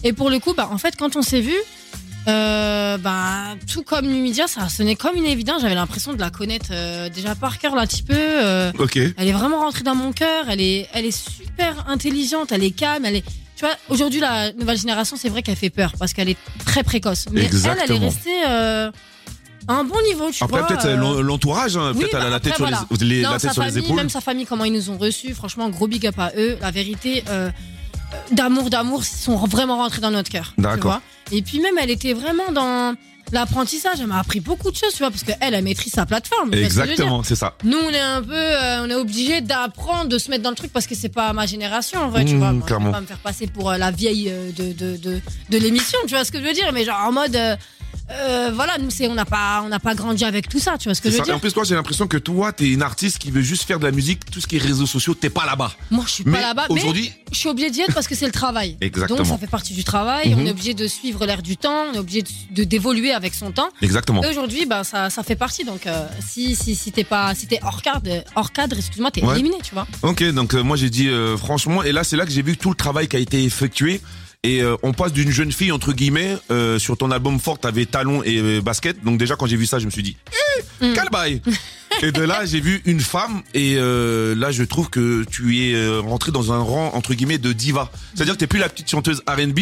[0.04, 1.54] Et pour le coup, bah, en fait, quand on s'est vu,
[2.28, 5.62] euh, bah, tout comme Numidia, ça sonnait comme une évidence.
[5.62, 8.14] J'avais l'impression de la connaître euh, déjà par cœur là, un petit peu.
[8.16, 8.96] euh, Ok.
[8.96, 10.44] elle est vraiment rentrée dans mon cœur.
[10.48, 12.52] Elle est, elle est super intelligente.
[12.52, 13.04] Elle est calme.
[13.04, 13.24] Elle est,
[13.56, 16.82] tu vois, aujourd'hui la nouvelle génération, c'est vrai qu'elle fait peur parce qu'elle est très
[16.84, 17.26] précoce.
[17.32, 18.00] Mais elle, elle Exactement.
[18.00, 18.90] est restée euh,
[19.68, 20.30] à un bon niveau.
[20.30, 22.52] Tu Après, vois, peut-être euh, l'en- l'entourage, hein, oui, peut-être elle a bah la tête,
[22.52, 23.96] après, sur, les, les- non, la tête sa sur les famille, épaules.
[23.96, 25.34] Même sa famille, comment ils nous ont reçus.
[25.34, 26.56] Franchement, gros big up à eux.
[26.60, 27.50] La vérité, euh,
[28.30, 30.54] d'amour, d'amour, ils sont vraiment rentrés dans notre cœur.
[30.58, 31.00] D'accord.
[31.30, 32.94] Et puis même, elle était vraiment dans
[33.30, 33.98] l'apprentissage.
[34.00, 36.52] Elle m'a appris beaucoup de choses, tu vois, parce qu'elle, elle maîtrise sa plateforme.
[36.52, 37.54] ce Exactement, c'est ça.
[37.64, 40.56] Nous, on est un peu, euh, on est obligé d'apprendre, de se mettre dans le
[40.56, 42.52] truc parce que c'est pas ma génération, en vrai, tu Mmh, vois.
[42.52, 45.20] Moi, je vais pas me faire passer pour euh, la vieille euh, de, de, de,
[45.50, 46.70] de l'émission, tu vois ce que je veux dire.
[46.74, 47.56] Mais genre en mode, euh,
[48.14, 50.88] euh, voilà, nous, c'est, on n'a pas, on n'a pas grandi avec tout ça, tu
[50.88, 51.18] vois ce que je ça.
[51.22, 51.36] veux Et dire?
[51.36, 53.84] en plus, toi, j'ai l'impression que toi, t'es une artiste qui veut juste faire de
[53.84, 55.72] la musique, tout ce qui est réseaux sociaux, t'es pas là-bas.
[55.90, 58.14] Moi, je suis Mais pas là-bas, mais aujourd'hui, je suis obligée d'y être parce que
[58.14, 58.76] c'est le travail.
[58.80, 59.18] Exactement.
[59.18, 60.30] Donc ça fait partie du travail.
[60.34, 60.40] Mhm.
[60.40, 61.86] On est obligé de suivre l'air du temps.
[61.90, 63.68] On est obligé de, d'évoluer avec son temps.
[63.80, 64.22] exactement.
[64.22, 65.64] Et aujourd'hui, bah ça, ça fait partie.
[65.64, 69.22] Donc euh, si si si t'es pas si t'es hors cadre, hors cadre, excuse-moi, t'es
[69.24, 69.34] Ouais.
[69.34, 69.86] éliminé, tu vois.
[70.02, 72.70] Ok, donc euh, moi j'ai dit franchement, et là c'est là que j'ai vu tout
[72.70, 74.00] le travail qui a été effectué.
[74.44, 77.86] Et euh, on passe d'une jeune fille entre guillemets euh, sur ton album fort, t'avais
[77.86, 79.02] talon et euh, basket.
[79.04, 80.94] Donc déjà quand j'ai vu ça, je me suis dit, eh, Mm.
[80.94, 81.40] quel bail
[82.02, 85.74] Et de là j'ai vu une femme et euh, là je trouve que tu es
[85.74, 87.90] euh, rentré dans un rang entre guillemets de diva.
[88.14, 89.60] C'est-à-dire que t'es plus la petite chanteuse R&B.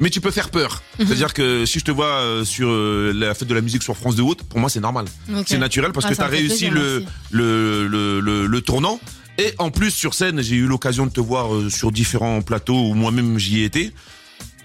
[0.00, 0.82] Mais tu peux faire peur.
[0.98, 1.06] Mhm.
[1.06, 4.16] C'est-à-dire que si je te vois euh, sur la fête de la musique sur France
[4.16, 5.04] de Haute, pour moi c'est normal.
[5.46, 7.86] C'est naturel parce Ah, que tu as réussi le, le,
[8.20, 8.98] le, le tournant.
[9.38, 12.88] Et en plus, sur scène, j'ai eu l'occasion de te voir euh, sur différents plateaux
[12.90, 13.92] où moi-même j'y étais.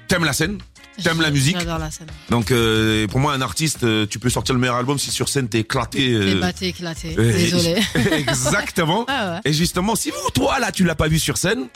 [0.08, 0.58] T'aimes la scène,
[1.04, 1.58] t'aimes la musique.
[1.58, 2.08] J'adore la scène.
[2.30, 5.30] Donc, euh, pour moi, un artiste, euh, tu peux sortir le meilleur album si sur
[5.30, 6.14] scène t'es éclaté.
[6.14, 7.16] euh, T'es éclaté.
[7.16, 7.76] Désolé.
[8.12, 9.06] Exactement.
[9.10, 9.52] Ah ouais.
[9.52, 11.68] Et justement, si vous, toi, là, tu l'as pas vu sur scène,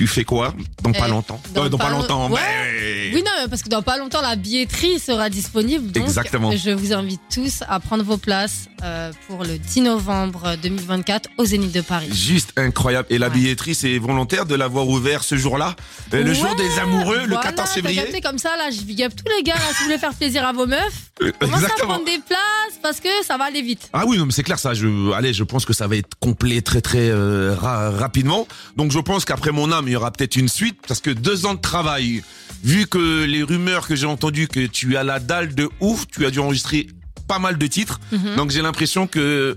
[0.00, 3.10] tu fais quoi dans pas Eh, longtemps dans Euh, Dans pas pas longtemps, long- mais...
[3.12, 5.92] Oui, non, parce que dans pas longtemps, la billetterie sera disponible.
[5.92, 6.52] Donc, Exactement.
[6.56, 11.44] je vous invite tous à prendre vos places euh, pour le 10 novembre 2024 au
[11.44, 12.08] Zénith de Paris.
[12.10, 13.08] Juste incroyable.
[13.10, 13.34] Et la Ouais.
[13.34, 15.76] billetterie, c'est volontaire de l'avoir ouvert ce jour-là,
[16.14, 18.00] Euh, le jour Ouais, des amoureux, le voilà, 14 t'as février.
[18.02, 20.14] capté comme ça, là, je big up tous les gars, là, si vous voulez faire
[20.14, 21.88] plaisir à vos meufs, Euh, commencez à Exactement.
[21.94, 23.88] prendre des places parce que ça va aller vite.
[23.92, 24.74] Ah oui, non, mais c'est clair, ça.
[24.74, 28.46] Je, allez, je pense que ça va être complet très très euh, ra- rapidement.
[28.76, 31.46] Donc je pense qu'après mon âme, il y aura peut-être une suite parce que deux
[31.46, 32.22] ans de travail,
[32.62, 36.26] vu que les rumeurs que j'ai entendues que tu as la dalle de ouf, tu
[36.26, 36.86] as dû enregistrer
[37.28, 38.00] pas mal de titres.
[38.12, 38.36] Mhm.
[38.36, 39.56] Donc j'ai l'impression que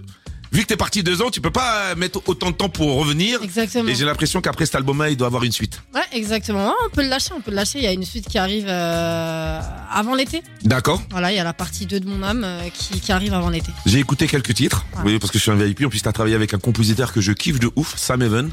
[0.54, 3.42] vu que t'es parti deux ans, tu peux pas mettre autant de temps pour revenir.
[3.44, 3.90] Exactement.
[3.90, 5.82] Et j'ai l'impression qu'après cet album-là, il doit avoir une suite.
[5.94, 6.68] Ouais, exactement.
[6.68, 7.80] Ouais, on peut le lâcher, on peut le lâcher.
[7.80, 9.60] Il y a une suite qui arrive euh,
[9.92, 10.44] avant l'été.
[10.64, 11.02] D'accord.
[11.10, 13.50] Voilà, il y a la partie 2 de mon âme euh, qui, qui arrive avant
[13.50, 13.72] l'été.
[13.86, 14.86] J'ai écouté quelques titres.
[15.04, 15.86] Oui, parce que je suis un VIP.
[15.86, 18.52] En plus, t'as travaillé avec un compositeur que je kiffe de ouf, Sam Even.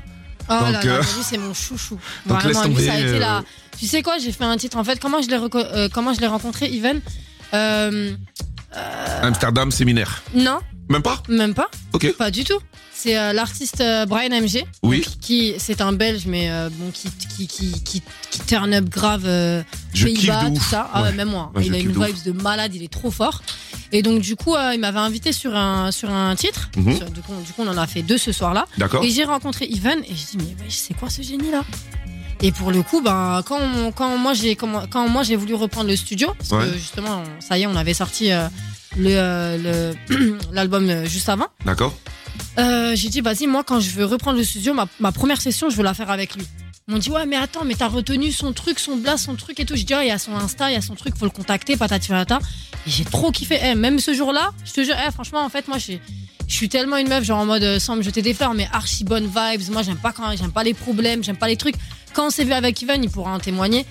[0.49, 1.99] Oh Donc, là là, euh, lui c'est mon chouchou.
[2.27, 3.45] donc, laisse Vraiment, lui ça a tomber, été euh, la.
[3.79, 4.77] Tu sais quoi, j'ai fait un titre.
[4.79, 7.01] En fait, comment je l'ai reco- euh, comment je l'ai rencontré, Even
[7.55, 8.15] euh,
[9.23, 10.23] Amsterdam Séminaire.
[10.35, 11.71] Non, Même pas même pas.
[11.93, 12.13] Ok.
[12.17, 12.59] Pas du tout.
[12.93, 14.65] C'est euh, l'artiste euh, Brian MG.
[14.83, 14.99] Oui.
[15.03, 18.89] donc, qui c'est un Belge, mais euh, bon, qui, qui, qui, qui, qui turn up
[18.91, 19.63] grave euh,
[19.95, 20.71] Je kiffe Pays-Bas, de tout ouf.
[20.71, 20.91] ça.
[20.93, 21.15] Ah ouais, Ouais.
[21.15, 21.51] même moi.
[21.55, 23.43] Ouais, il a une kiffe de vibe de malade, il est trop fort.
[23.93, 26.69] Et donc, du coup, euh, il m'avait invité sur un, sur un titre.
[26.77, 26.97] Mhm.
[26.97, 28.67] Sur- du, coup, du coup, on en a fait deux ce soir-là.
[28.77, 29.03] D'accord.
[29.03, 31.65] Et j'ai rencontré Ivan et je dis mais wesh, c'est quoi ce génie là
[32.43, 33.59] Et pour le coup, ben quand,
[33.95, 36.71] quand moi j'ai quand moi j'ai voulu reprendre le studio, parce Ouais.
[36.73, 38.49] que justement ça y est, on avait sorti euh,
[38.97, 41.49] le euh, le- l'album euh, juste avant.
[41.67, 41.95] D'accord.
[42.59, 45.69] Euh, j'ai dit vas-y moi quand je veux reprendre le studio, ma, ma première session
[45.69, 46.47] je veux la faire avec lui.
[46.89, 49.67] M'ont dit ouais mais attends mais t'as retenu son truc, son blast, son truc et
[49.67, 49.77] tout.
[49.77, 51.31] Je dis ah il y a son Insta, il y a son truc, faut le
[51.31, 52.39] contacter, patati patata.
[52.87, 53.59] Et j'ai trop kiffé.
[53.63, 55.93] Eh, même ce jour-là, je te jure, eh, franchement en fait moi je
[56.49, 59.27] suis tellement une meuf, genre en mode sans me jeter des fleurs, mais archi bonne
[59.27, 59.71] vibes.
[59.71, 61.77] Moi, j'aime pas quand, j'aime pas les problèmes, j'aime pas les trucs.
[62.15, 63.87] Quand on s'est vu avec Ivan, il pourra en témoigner.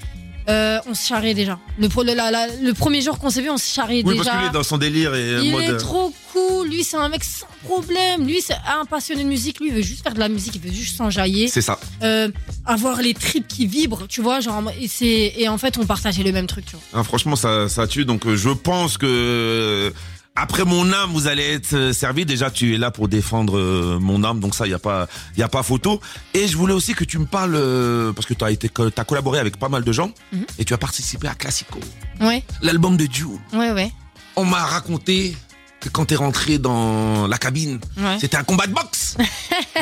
[0.49, 1.59] euh, on se charriait déjà.
[1.77, 4.17] Le, pro- le, la- la- le premier jour qu'on s'est vu, on se charriait Oui,
[4.17, 4.31] déjà.
[4.31, 5.61] parce qu'il est dans son délire et euh, il mode.
[5.63, 6.67] est trop cool.
[6.69, 8.25] Lui, c'est un mec sans problème.
[8.25, 9.59] Lui, c'est un passionné de musique.
[9.59, 10.55] Lui, il veut juste faire de la musique.
[10.55, 11.47] Il veut juste s'enjailler.
[11.49, 11.79] C'est ça.
[12.01, 12.29] Euh,
[12.65, 14.39] avoir les tripes qui vibrent, tu vois.
[14.39, 14.63] Genre,
[15.01, 16.99] et, en fait, on partageait le même truc, tu vois.
[17.01, 18.05] Ah, franchement, ça, ça tue.
[18.05, 19.91] Donc, euh, je pense que euh,
[20.35, 22.25] après mon âme, vous allez être euh, servi.
[22.25, 25.07] Déjà, tu es là pour défendre euh, mon âme, donc ça, il y a pas,
[25.35, 25.99] il y a pas photo.
[26.33, 29.03] Et je voulais aussi que tu me parles euh, parce que tu as été, t'as
[29.03, 30.45] collaboré avec pas mal de gens Mhm.
[30.57, 31.79] et tu as participé à Classico,
[32.21, 33.27] Ouais, l'album de Jules.
[33.53, 33.91] ouais, ouais.
[34.35, 35.35] On m'a raconté
[35.81, 38.17] que quand t'es rentré dans la cabine, ouais.
[38.19, 39.15] c'était un combat de boxe.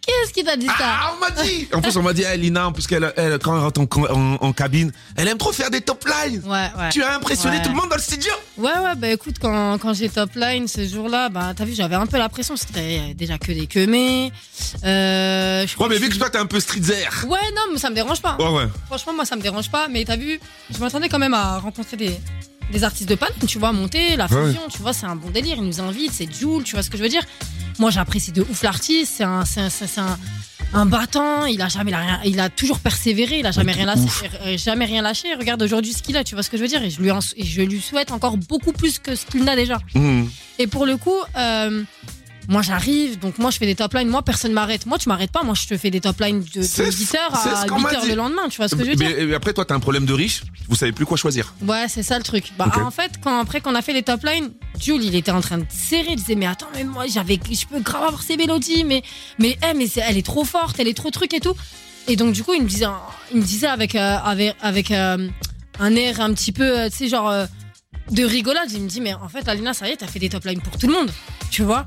[0.00, 1.68] Qu'est-ce qui t'a dit ça Ah, on m'a dit.
[1.72, 4.34] En plus, on m'a dit, eh, Lina, parce qu'elle, elle, quand elle rentre en, en-
[4.40, 6.42] en cabine, elle aime trop faire des top lines.
[6.44, 6.88] Ouais, ouais.
[6.90, 8.32] Tu as impressionné tout le monde dans le studio.
[8.56, 11.94] Ouais, ouais, bah écoute, quand, quand j'ai top line ce jour-là, bah t'as vu, j'avais
[11.96, 13.68] un peu la pression, c'était déjà que des.
[14.84, 17.08] Euh, je crois Ouais, mais que vu que toi, t'es un peu streetzer.
[17.26, 18.36] Ouais, non, mais ça me dérange pas.
[18.38, 18.68] Ouais, ouais.
[18.86, 19.88] Franchement, moi, ça me dérange pas.
[19.88, 20.40] Mais t'as vu,
[20.72, 22.20] je m'attendais quand même à rencontrer des,
[22.70, 25.30] des artistes de panne, tu vois, monter, la Ouais, fusion, tu vois, c'est un bon
[25.30, 25.56] délire.
[25.58, 27.22] Ils nous invitent, c'est Jules, tu vois ce que je veux dire.
[27.78, 30.18] Moi, j'apprécie de ouf l'artiste, c'est un, c'est un, c'est un,
[30.74, 33.72] un battant, il a jamais il a rien, il a toujours persévéré, il a jamais
[33.72, 35.32] Ouais, rien de lâché, euh, jamais rien lâché.
[35.34, 36.82] Regarde aujourd'hui ce qu'il a, tu vois ce que je veux dire.
[36.82, 39.54] Et je lui, en- et je lui souhaite encore beaucoup plus que ce qu'il n'a
[39.56, 39.78] déjà.
[39.94, 40.28] Mhm.
[40.58, 41.84] Et pour le coup, euh,
[42.48, 44.08] moi j'arrive, donc moi je fais des top lines.
[44.08, 44.86] Moi personne m'arrête.
[44.86, 45.42] Moi tu m'arrêtes pas.
[45.42, 46.94] Moi je te fais des top lines de, de C'est- 8h
[47.42, 48.08] c'est à ce qu'on m'a 8h dit.
[48.08, 48.48] le lendemain.
[48.48, 50.42] Tu vois ce que je veux dire Mais après, toi, t'as un problème de riche.
[50.68, 51.54] Vous savez plus quoi choisir.
[51.62, 52.52] Ouais, c'est ça le truc.
[52.58, 55.40] Bah en fait, quand après qu'on a fait les top lines, Jules il était en
[55.42, 56.06] train de serrer.
[56.12, 59.02] Il disait mais attends mais moi j'avais, je peux grave avoir ces mélodies, mais
[59.38, 61.54] mais eh, mais elle est trop forte, elle est trop truc et tout.
[62.06, 62.86] Et donc du coup il me disait,
[63.32, 65.28] il me disait avec euh, avec avec euh,
[65.78, 67.30] un air un petit peu, euh, tu sais genre.
[68.10, 70.30] de rigolade, il me dit mais en fait Alina ça y est t'as fait des
[70.30, 71.10] top lines pour tout le monde,
[71.50, 71.84] tu vois?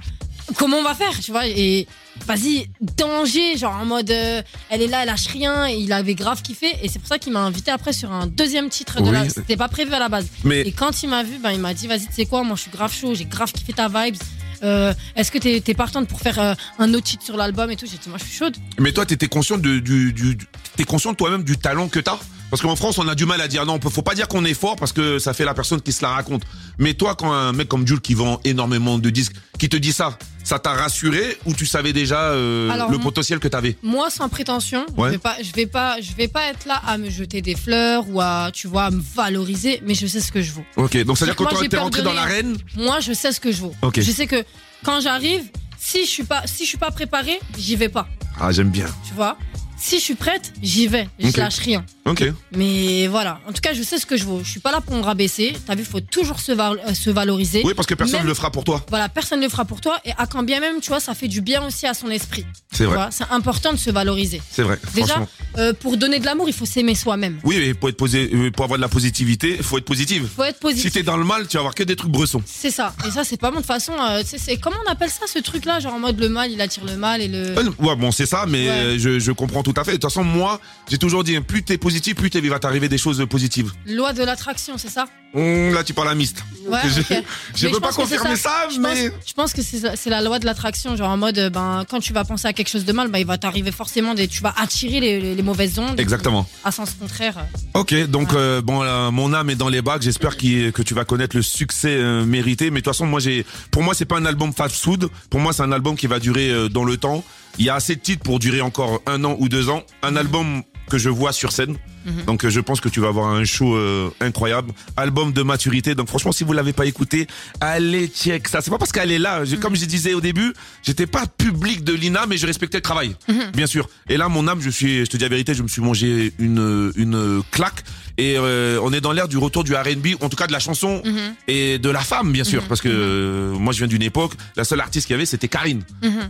[0.58, 1.88] Comment on va faire, tu vois Et
[2.26, 6.16] vas-y danger, genre en mode euh, elle est là, elle lâche rien, et il avait
[6.16, 9.10] grave kiffé et c'est pour ça qu'il m'a invité après sur un deuxième titre de
[9.10, 10.28] la, c'était pas prévu à la base.
[10.44, 12.56] Mais Et quand il m'a vu, ben il m'a dit vas-y tu sais quoi, moi
[12.56, 14.18] je suis grave chaud, j'ai grave kiffé ta vibes.
[14.64, 17.76] Euh, Est-ce que t'es es partante pour faire euh, un autre titre sur l'album et
[17.76, 17.88] tout?
[17.90, 18.56] J'ai dit moi je suis chaude.
[18.78, 20.38] Mais toi, t'étais conscient de, du,
[20.76, 22.20] t'es conscient de toi-même du talent que t'as?
[22.52, 24.54] Parce qu'en France, on a du mal à dire non, faut pas dire qu'on est
[24.54, 26.44] fort parce que ça fait la personne qui se la raconte.
[26.78, 29.94] Mais toi, quand un mec comme Jules qui vend énormément de disques, qui te dit
[29.94, 34.10] ça, ça t'a rassuré ou tu savais déjà euh, Alors, le potentiel que t'avais Moi
[34.10, 35.10] sans prétention, Ouais.
[35.10, 37.56] je vais pas, je vais pas, je vais pas être là à me jeter des
[37.56, 40.66] fleurs ou à tu vois à me valoriser, mais je sais ce que je vaux.
[40.78, 43.40] Ok, donc c'est-à-dire que Moi, quand j'ai t'es rentré dans l'arène, Moi je sais ce
[43.40, 43.76] que je vaux.
[43.84, 44.00] Ok.
[44.02, 44.44] Je sais que
[44.84, 45.44] quand j'arrive,
[45.78, 48.08] si je suis pas, si je suis pas préparée, j'y vais pas.
[48.40, 48.88] ah j'aime bien.
[49.08, 49.38] Tu vois?
[49.78, 51.08] Si je suis prête, j'y vais.
[51.20, 51.38] Je Ok.
[51.38, 51.86] lâche rien.
[52.06, 52.24] Ok.
[52.56, 53.40] Mais voilà.
[53.48, 54.42] En tout cas, je sais ce que je vaux.
[54.44, 55.54] Je suis pas là pour me rabaisser.
[55.68, 57.62] T'as vu, il faut toujours se, val- euh, se valoriser.
[57.64, 58.84] Oui, parce que personne Même- ne le fera pour toi.
[58.90, 60.00] Voilà, personne ne le fera pour toi.
[60.04, 62.46] Et à quand bien même, tu vois, ça fait du bien aussi à son esprit.
[62.72, 62.96] C'est Tu vrai.
[62.96, 64.42] vois, C'est important de se valoriser.
[64.50, 64.80] C'est vrai.
[64.96, 65.28] Déjà, franchement.
[65.60, 67.40] euh, pour donner de l'amour, il faut s'aimer soi-même.
[67.44, 70.28] Oui, mais pour être posé, euh, pour avoir de la positivité, il faut être positive.
[70.36, 70.94] faut être Si positif.
[70.94, 72.42] t'es dans le mal, tu vas avoir que des trucs bressons.
[72.46, 72.96] C'est ça.
[73.08, 73.58] Et ça, c'est pas bon.
[73.58, 76.30] De toute façon, euh, c'est comment on appelle ça, ce truc-là Genre en mode le
[76.30, 77.38] mal, il attire le mal et le.
[77.58, 78.72] Euh, Ouais, bon, c'est ça, mais Ouais.
[78.72, 79.92] euh, je, je comprends tout à fait.
[79.92, 80.60] De toute façon, moi,
[80.90, 83.72] j'ai toujours dit, hein, plus t'es positif plus il va t'arriver des choses positives.
[83.86, 86.44] Loi de l'attraction, c'est ça Hum, là, tu parles à Mist.
[86.68, 86.80] Ouais,
[87.56, 89.10] je Mais peux pas confirmer ça, Je mais.
[89.10, 92.02] pense, je pense que c'est la loi de l'attraction, genre en mode, euh, ben, quand
[92.02, 94.42] tu vas penser à quelque chose de mal, ben, il va t'arriver forcément des, tu
[94.42, 95.98] vas attirer les, les- les mauvaises ondes.
[96.00, 96.46] Exactement.
[96.66, 97.46] À sens contraire.
[97.76, 100.02] Ok, donc euh, bon, euh, mon âme est dans les bacs.
[100.02, 102.70] J'espère que tu vas connaître le succès euh, mérité.
[102.70, 105.08] Mais de toute façon, moi, j'ai, pour moi, c'est pas un album fast food.
[105.30, 107.24] Pour moi, c'est un album qui va durer dans le temps.
[107.58, 109.84] Il y a assez de titres pour durer encore un an ou deux ans.
[110.04, 111.78] Un album que je vois sur scène.
[112.26, 115.96] Donc euh, je pense que tu vas avoir un show euh, incroyable, album de maturité.
[115.96, 117.28] Donc franchement, si vous l'avez pas écouté,
[117.60, 118.62] allez check ça.
[118.62, 119.46] C'est pas parce qu'elle est là.
[119.46, 122.82] J'ai- Comme je disais au début, j'étais pas public de Lina, mais je respectais le
[122.84, 123.16] travail,
[123.54, 123.88] bien sûr.
[124.10, 126.34] Et là, mon âme, je suis, je te dis la vérité, je me suis mangé
[126.40, 127.84] une une claque.
[128.18, 130.60] Et euh, on est dans l'ère du retour du R&B, en tout cas de la
[130.60, 131.02] chanson
[131.48, 134.64] et de la femme, bien sûr, parce que euh, moi je viens d'une époque, la
[134.64, 135.82] seule artiste qu'il y avait, c'était Karine.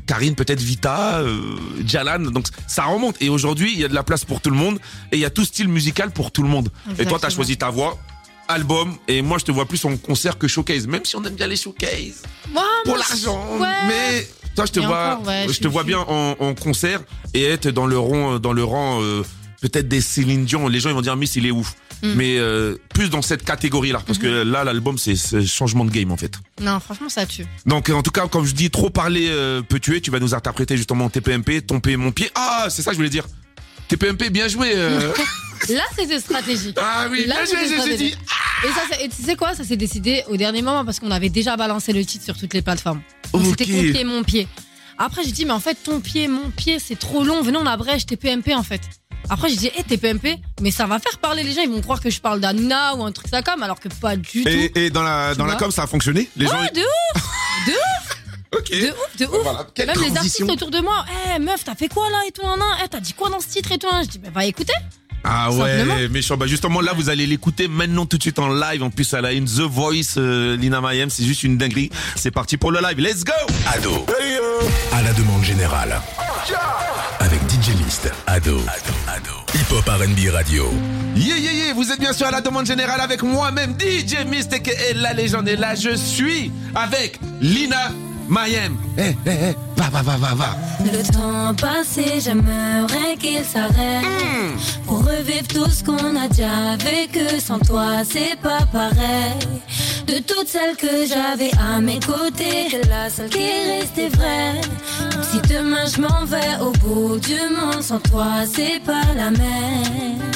[0.05, 1.55] Karine, peut-être Vita, euh,
[1.85, 2.19] Jalan.
[2.19, 3.15] Donc ça remonte.
[3.21, 4.77] Et aujourd'hui, il y a de la place pour tout le monde
[5.11, 6.69] et il y a tout style musical pour tout le monde.
[6.69, 7.35] Et toi, tu as Exactement.
[7.35, 7.97] choisi ta voix,
[8.47, 11.35] album, et moi je te vois plus en concert que showcase, même si on aime
[11.35, 12.21] bien les showcases
[12.85, 13.45] pour l'argent.
[13.59, 13.67] ouais.
[13.87, 16.53] Mais toi, je te vois, encore, ouais, je je te suis- vois bien en, en
[16.55, 17.01] concert
[17.33, 19.01] et être dans le rang, dans le rang.
[19.01, 19.23] euh,
[19.61, 22.13] Peut-être des Céline Dion, les gens ils vont dire Miss il est ouf, Mm.
[22.15, 24.49] mais euh, plus dans cette catégorie là, parce que Mm-hmm.
[24.49, 26.33] là l'album c'est changement de game en fait.
[26.59, 27.45] Non, franchement, ça tue.
[27.67, 30.01] Donc en tout cas, comme je dis, trop parler euh, peut tuer.
[30.01, 32.31] Tu vas nous interpréter justement TPMP, pied, mon pied.
[32.33, 33.27] Ah, c'est ça que je voulais dire.
[33.87, 34.71] TPMP, bien joué.
[34.73, 35.11] euh.
[35.69, 36.77] Là, c'était stratégique.
[36.81, 38.15] ah oui, Là, j'ai dit.
[38.63, 41.11] Et ça, c'est- et tu sais quoi Ça s'est décidé au dernier moment parce qu'on
[41.11, 43.01] avait déjà balancé le titre sur toutes les plateformes.
[43.33, 43.55] Donc Ok.
[43.59, 44.47] c'était ton pied, mon pied.
[44.97, 47.41] Après, j'ai dit, mais en fait, ton pied, mon pied, c'est trop long.
[47.41, 48.81] Venez, on abrège TPMP en fait.
[49.29, 51.61] Après, j'ai dit, hé, TPMP, mais ça va faire parler les gens.
[51.61, 54.15] Ils vont croire que je parle d'Anna ou un truc ça comme, alors que pas
[54.15, 54.49] du tout.
[54.49, 56.29] Et, et dans la dans la com, ça a fonctionné.
[56.35, 56.59] Les gens.
[56.59, 57.23] Ouais, de ouf
[57.67, 58.17] De ouf
[58.59, 58.69] Ok.
[58.71, 60.17] De ouf, de ouf Voilà, Même les transition.
[60.17, 62.87] artistes autour de moi, hé meuf, t'as fait quoi là et tout, nan, nan Eh,
[62.89, 64.73] t'as dit quoi dans ce titre et tout nan Je dis, bah va écouter.
[65.23, 66.37] Ah ouais, méchant.
[66.37, 68.83] Bah justement là, vous allez l'écouter maintenant tout de suite en live.
[68.83, 71.09] En plus, elle a une The Voice, euh, Lina Mayem.
[71.09, 71.89] C'est juste une dinguerie.
[72.15, 72.99] C'est parti pour le live.
[72.99, 73.33] Let's go.
[73.73, 74.05] Ado.
[74.93, 76.01] À la demande générale.
[77.19, 78.11] Avec DJ Mist.
[78.27, 78.59] Ado.
[79.53, 80.71] Hip Hop RB Radio.
[81.15, 81.73] Yeah, yeah, yeah.
[81.73, 85.47] Vous êtes bien sûr à la demande générale avec moi-même, DJ Mystique et la légende.
[85.47, 87.91] Et là, je suis avec Lina
[88.31, 88.77] Mayem.
[88.97, 89.55] Eh, eh, eh.
[89.75, 90.55] Va, va, va, va, va.
[90.85, 94.05] Le temps passé, j'aimerais qu'il s'arrête
[94.85, 99.35] Pour revivre tout ce qu'on a déjà vécu Sans toi, c'est pas pareil
[100.07, 104.61] De toutes celles que j'avais à mes côtés C'est la seule qui est restée vraie
[105.29, 110.21] Si demain je m'en vais au bout du monde Sans toi, c'est pas la même
[110.21, 110.30] Hmm.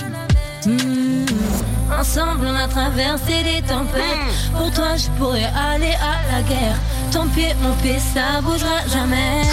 [1.99, 4.51] Ensemble, on a traversé des tempêtes.
[4.55, 6.75] Pour toi, je pourrais aller à la guerre.
[7.11, 9.43] Ton pied, mon pied, ça bougera jamais.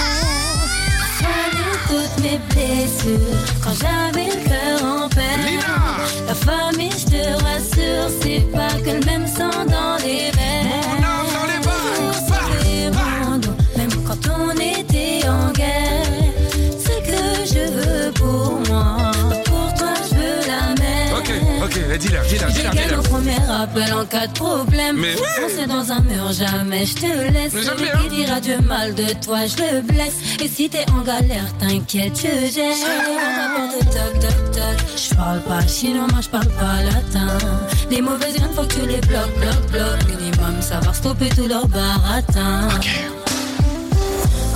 [1.19, 5.61] Soigner toutes mes blessures quand j'avais le cœur en peine.
[6.27, 11.12] La famille, je te rassure, c'est pas que le même sang dans les veines.
[21.93, 21.99] Ok.
[21.99, 24.97] Dis-leur, dis-leur, dis-leur, J'ai au premier appel en cas de problème.
[24.99, 25.67] Mais oui.
[25.69, 27.53] Dans un mur, jamais je te laisse.
[27.53, 27.99] Mais Celui hein.
[28.03, 30.17] qui dira du mal de toi, je le blesse.
[30.43, 32.75] Et si t'es en galère, t'inquiète, je gère.
[33.91, 34.63] Toc, toc, toc.
[34.97, 37.39] Je parle pas chinois, moi je parle pas latin.
[37.91, 40.09] Les mauvaises graines, faut que tu les bloques, bloques, bloques.
[40.09, 42.69] Minimum, savoir stopper tout leur baratin.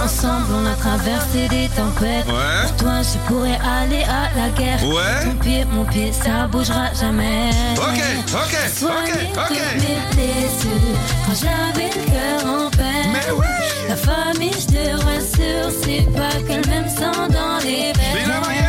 [0.06, 2.26] Ensemble, on a traversé des tempêtes.
[2.28, 2.62] Ouais.
[2.68, 4.80] Pour toi, je pourrais aller à la guerre.
[4.84, 5.24] Ouais.
[5.24, 7.50] Ton pied, mon pied, ça bougera jamais.
[7.76, 8.00] Ok,
[8.32, 9.58] ok, Soigner ok, ok.
[9.74, 13.12] mes blessures quand j'avais le cœur en peine.
[13.12, 13.88] Mais.
[13.88, 18.65] La famille, je te rassure, c'est pas que le même sang dans les veines.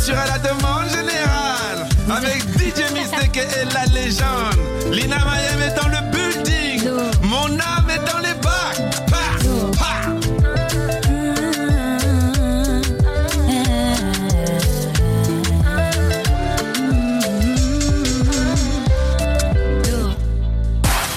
[0.00, 4.56] Sûr à la demande générale avec DJ Mystique et la légende.
[4.90, 6.90] Lina Mayem est dans le building.
[7.22, 8.80] Mon âme est dans les bacs.
[9.10, 9.24] Pa,
[9.78, 9.94] pa.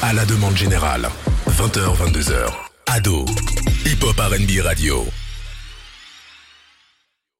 [0.01, 1.09] À la demande générale.
[1.49, 2.51] 20h, 22h.
[2.87, 3.25] Ado.
[3.85, 5.05] Hip Hop RB Radio.